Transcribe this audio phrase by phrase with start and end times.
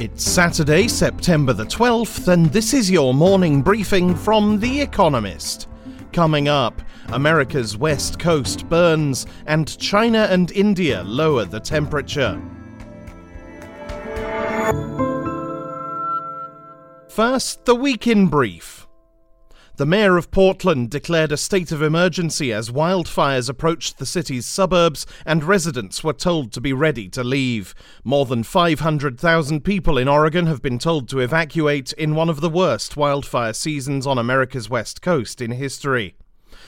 [0.00, 5.68] It's Saturday, September the 12th, and this is your morning briefing from The Economist.
[6.10, 12.40] Coming up, America's west coast burns, and China and India lower the temperature.
[17.10, 18.79] First, the week in brief.
[19.80, 25.06] The mayor of Portland declared a state of emergency as wildfires approached the city's suburbs
[25.24, 27.74] and residents were told to be ready to leave.
[28.04, 32.50] More than 500,000 people in Oregon have been told to evacuate in one of the
[32.50, 36.14] worst wildfire seasons on America's west coast in history.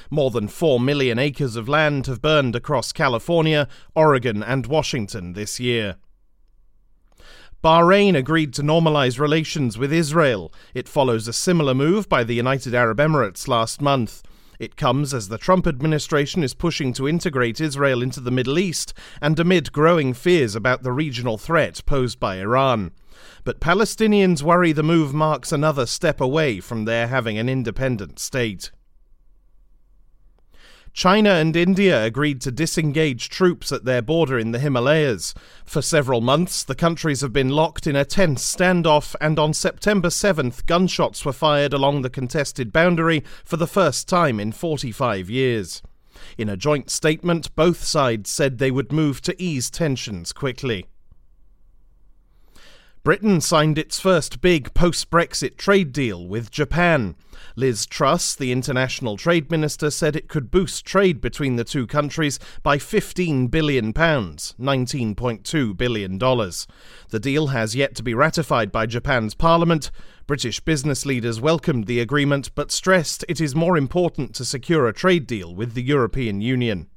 [0.08, 5.60] More than 4 million acres of land have burned across California, Oregon, and Washington this
[5.60, 5.96] year.
[7.62, 10.52] Bahrain agreed to normalize relations with Israel.
[10.74, 14.20] It follows a similar move by the United Arab Emirates last month.
[14.58, 18.94] It comes as the Trump administration is pushing to integrate Israel into the Middle East
[19.20, 22.90] and amid growing fears about the regional threat posed by Iran.
[23.44, 28.72] But Palestinians worry the move marks another step away from their having an independent state.
[31.02, 35.34] China and India agreed to disengage troops at their border in the Himalayas.
[35.64, 40.10] For several months, the countries have been locked in a tense standoff, and on September
[40.10, 45.82] 7th, gunshots were fired along the contested boundary for the first time in 45 years.
[46.38, 50.86] In a joint statement, both sides said they would move to ease tensions quickly.
[53.04, 57.16] Britain signed its first big post Brexit trade deal with Japan.
[57.56, 62.38] Liz Truss, the international trade minister, said it could boost trade between the two countries
[62.62, 66.18] by £15 billion, $19.2 billion.
[66.18, 69.90] The deal has yet to be ratified by Japan's parliament.
[70.28, 74.92] British business leaders welcomed the agreement but stressed it is more important to secure a
[74.92, 76.88] trade deal with the European Union.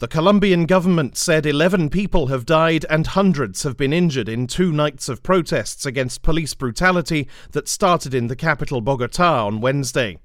[0.00, 4.72] The Colombian government said 11 people have died and hundreds have been injured in two
[4.72, 10.16] nights of protests against police brutality that started in the capital Bogota on Wednesday.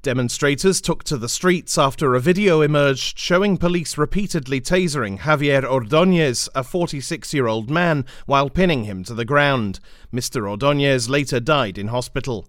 [0.00, 6.48] Demonstrators took to the streets after a video emerged showing police repeatedly tasering Javier Ordóñez,
[6.54, 9.80] a 46 year old man, while pinning him to the ground.
[10.14, 10.42] Mr.
[10.42, 12.46] Ordóñez later died in hospital.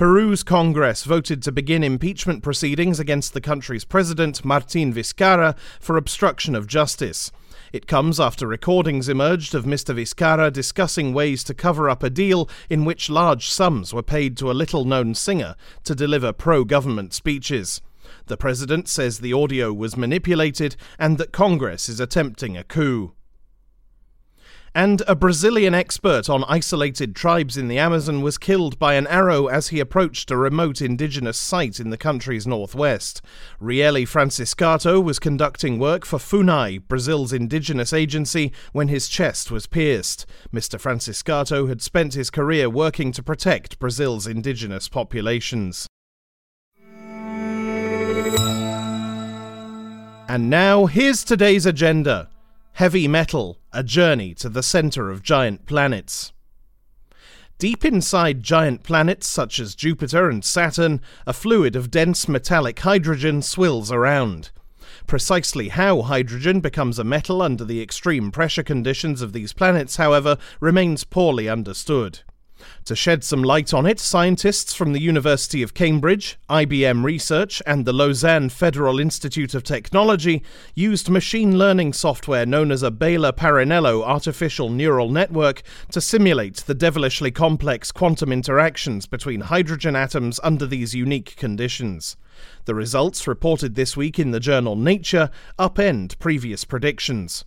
[0.00, 6.54] Peru's Congress voted to begin impeachment proceedings against the country's president, Martin Vizcarra, for obstruction
[6.54, 7.30] of justice.
[7.70, 9.94] It comes after recordings emerged of Mr.
[9.94, 14.50] Vizcarra discussing ways to cover up a deal in which large sums were paid to
[14.50, 17.82] a little known singer to deliver pro government speeches.
[18.24, 23.12] The president says the audio was manipulated and that Congress is attempting a coup.
[24.74, 29.48] And a Brazilian expert on isolated tribes in the Amazon was killed by an arrow
[29.48, 33.20] as he approached a remote indigenous site in the country's northwest.
[33.60, 40.24] Rieli Franciscato was conducting work for FUNAI, Brazil's indigenous agency, when his chest was pierced.
[40.54, 40.80] Mr.
[40.80, 45.88] Franciscato had spent his career working to protect Brazil's indigenous populations.
[50.28, 52.28] And now, here's today's agenda.
[52.72, 56.32] Heavy Metal A Journey to the Center of Giant Planets.
[57.58, 63.42] Deep inside giant planets such as Jupiter and Saturn, a fluid of dense metallic hydrogen
[63.42, 64.50] swills around.
[65.06, 70.38] Precisely how hydrogen becomes a metal under the extreme pressure conditions of these planets, however,
[70.58, 72.20] remains poorly understood.
[72.84, 77.84] To shed some light on it, scientists from the University of Cambridge, IBM Research, and
[77.84, 80.42] the Lausanne Federal Institute of Technology
[80.74, 86.74] used machine learning software known as a Behler Parrinello artificial neural network to simulate the
[86.74, 92.16] devilishly complex quantum interactions between hydrogen atoms under these unique conditions.
[92.64, 97.44] The results, reported this week in the journal Nature, upend previous predictions.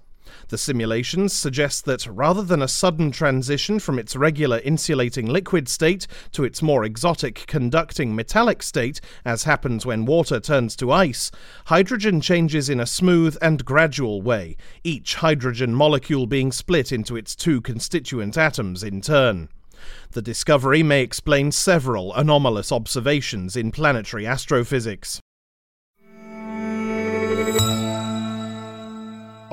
[0.49, 6.07] The simulations suggest that rather than a sudden transition from its regular insulating liquid state
[6.31, 11.31] to its more exotic conducting metallic state, as happens when water turns to ice,
[11.66, 17.35] hydrogen changes in a smooth and gradual way, each hydrogen molecule being split into its
[17.35, 19.49] two constituent atoms in turn.
[20.11, 25.19] The discovery may explain several anomalous observations in planetary astrophysics.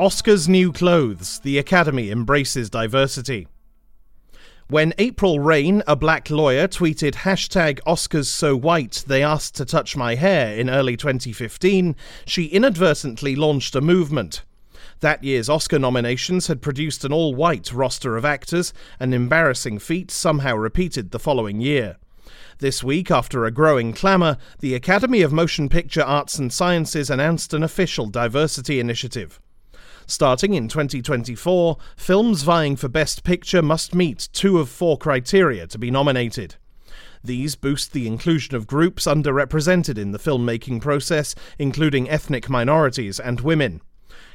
[0.00, 1.40] Oscar's new clothes.
[1.40, 3.46] The Academy embraces diversity.
[4.66, 9.98] When April Reign, a black lawyer, tweeted hashtag Oscars so white they asked to touch
[9.98, 11.94] my hair in early 2015,
[12.24, 14.42] she inadvertently launched a movement.
[15.00, 20.10] That year's Oscar nominations had produced an all white roster of actors, an embarrassing feat
[20.10, 21.98] somehow repeated the following year.
[22.60, 27.52] This week, after a growing clamour, the Academy of Motion Picture Arts and Sciences announced
[27.52, 29.38] an official diversity initiative.
[30.10, 35.78] Starting in 2024, films vying for Best Picture must meet two of four criteria to
[35.78, 36.56] be nominated.
[37.22, 43.40] These boost the inclusion of groups underrepresented in the filmmaking process, including ethnic minorities and
[43.40, 43.82] women.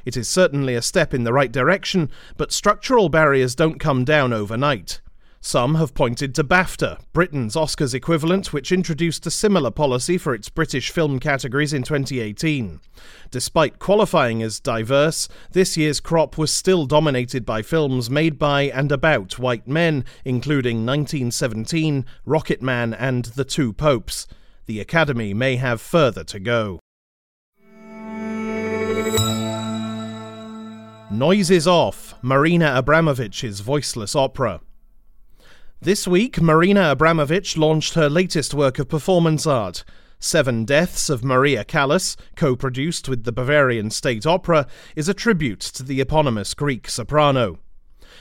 [0.06, 4.32] It is certainly a step in the right direction, but structural barriers don't come down
[4.32, 5.02] overnight.
[5.46, 10.48] Some have pointed to BAFTA, Britain's Oscars equivalent, which introduced a similar policy for its
[10.48, 12.80] British film categories in 2018.
[13.30, 18.90] Despite qualifying as diverse, this year's crop was still dominated by films made by and
[18.90, 24.26] about white men, including 1917, Rocketman, and The Two Popes.
[24.66, 26.80] The Academy may have further to go.
[31.08, 34.60] Noises Off, Marina Abramović's voiceless opera.
[35.80, 39.84] This week, Marina Abramović launched her latest work of performance art.
[40.18, 45.60] Seven Deaths of Maria Callas, co produced with the Bavarian State Opera, is a tribute
[45.60, 47.58] to the eponymous Greek soprano.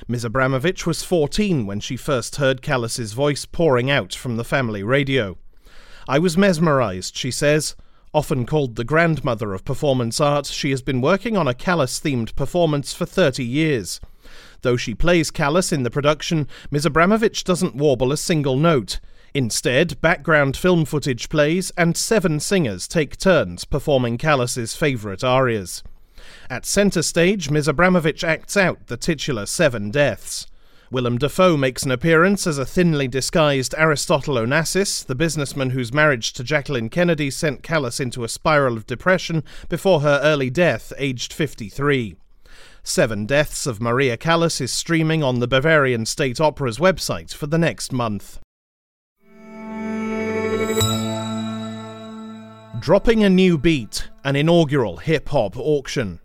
[0.05, 0.25] Ms.
[0.25, 5.37] Abramović was 14 when she first heard Callas's voice pouring out from the family radio.
[6.09, 7.73] I was mesmerized, she says.
[8.13, 12.35] Often called the grandmother of performance art, she has been working on a Callas themed
[12.35, 14.01] performance for 30 years.
[14.61, 16.85] Though she plays Callas in the production, Ms.
[16.85, 18.99] Abramović doesn't warble a single note.
[19.33, 25.83] Instead, background film footage plays, and seven singers take turns performing Callas's favourite arias.
[26.49, 27.67] At centre stage, Ms.
[27.67, 30.47] Abramović acts out the titular Seven Deaths.
[30.91, 36.31] Willem Dafoe makes an appearance as a thinly disguised Aristotle Onassis, the businessman whose marriage
[36.33, 41.33] to Jacqueline Kennedy sent Callas into a spiral of depression before her early death, aged
[41.33, 42.15] 53.
[42.87, 47.57] Seven Deaths of Maria Callas is streaming on the Bavarian State Opera's website for the
[47.57, 48.39] next month.
[52.79, 56.19] Dropping a new beat, an inaugural hip hop auction.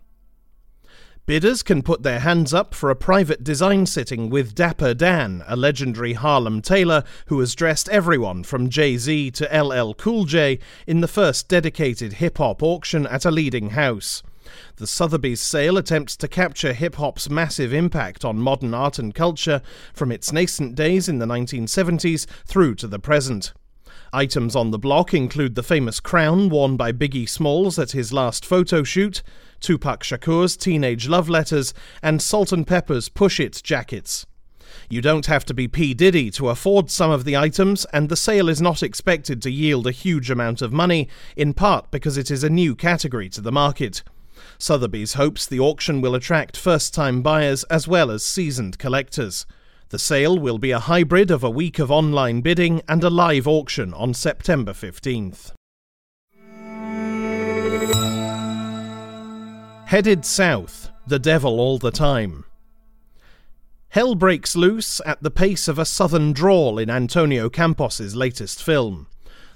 [1.25, 5.55] Bidders can put their hands up for a private design sitting with Dapper Dan, a
[5.55, 11.01] legendary Harlem tailor who has dressed everyone from Jay Z to LL Cool J in
[11.01, 14.21] the first dedicated hip hop auction at a leading house.
[14.77, 19.61] The Sotheby's sale attempts to capture hip hop's massive impact on modern art and culture
[19.93, 23.53] from its nascent days in the 1970s through to the present.
[24.13, 28.45] Items on the block include the famous crown worn by Biggie Smalls at his last
[28.45, 29.23] photo shoot,
[29.61, 34.25] Tupac Shakur's teenage love letters, and Salt-N-Pepa's Push It jackets.
[34.89, 35.93] You don't have to be P.
[35.93, 39.87] Diddy to afford some of the items, and the sale is not expected to yield
[39.87, 41.07] a huge amount of money,
[41.37, 44.03] in part because it is a new category to the market.
[44.57, 49.45] Sotheby's hopes the auction will attract first time buyers as well as seasoned collectors.
[49.89, 53.47] The sale will be a hybrid of a week of online bidding and a live
[53.47, 55.51] auction on September 15th.
[59.87, 62.45] Headed south, the devil all the time.
[63.89, 69.07] Hell breaks loose at the pace of a southern drawl in Antonio Campos's latest film.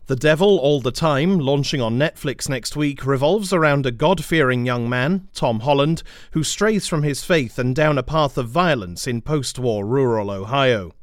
[0.07, 4.63] The Devil All the Time, launching on Netflix next week, revolves around a God fearing
[4.63, 6.03] young man, Tom Holland,
[6.33, 10.29] who strays from his faith and down a path of violence in post war rural
[10.29, 10.93] Ohio.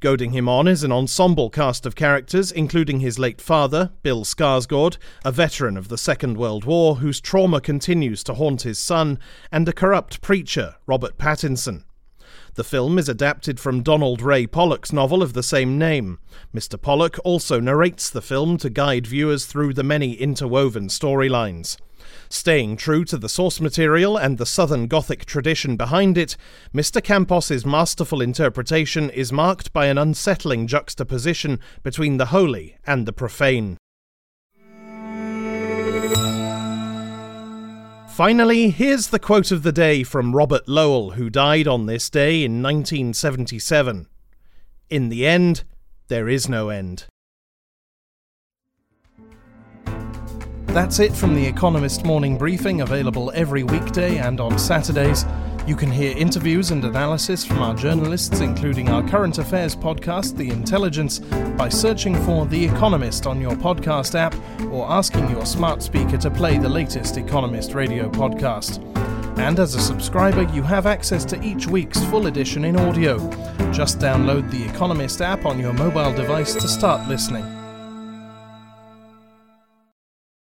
[0.00, 4.98] Goading him on is an ensemble cast of characters, including his late father, Bill Skarsgård,
[5.24, 9.18] a veteran of the Second World War whose trauma continues to haunt his son,
[9.50, 11.84] and a corrupt preacher, Robert Pattinson.
[12.56, 16.20] The film is adapted from Donald Ray Pollock's novel of the same name.
[16.54, 16.80] Mr.
[16.80, 21.76] Pollock also narrates the film to guide viewers through the many interwoven storylines.
[22.28, 26.36] Staying true to the source material and the Southern Gothic tradition behind it,
[26.72, 27.02] Mr.
[27.02, 33.78] Campos's masterful interpretation is marked by an unsettling juxtaposition between the holy and the profane.
[38.14, 42.44] Finally, here's the quote of the day from Robert Lowell, who died on this day
[42.44, 44.06] in 1977.
[44.88, 45.64] In the end,
[46.06, 47.06] there is no end.
[50.66, 55.24] That's it from The Economist Morning Briefing, available every weekday and on Saturdays.
[55.66, 60.50] You can hear interviews and analysis from our journalists, including our current affairs podcast, The
[60.50, 61.20] Intelligence,
[61.56, 64.34] by searching for The Economist on your podcast app
[64.70, 68.84] or asking your smart speaker to play the latest Economist radio podcast.
[69.38, 73.16] And as a subscriber, you have access to each week's full edition in audio.
[73.72, 77.63] Just download the Economist app on your mobile device to start listening.